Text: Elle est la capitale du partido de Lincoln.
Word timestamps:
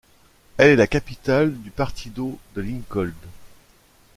Elle 0.57 0.69
est 0.71 0.75
la 0.77 0.87
capitale 0.87 1.53
du 1.55 1.69
partido 1.69 2.39
de 2.55 2.61
Lincoln. 2.63 3.11